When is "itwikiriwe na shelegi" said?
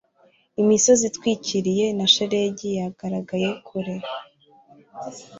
1.09-2.69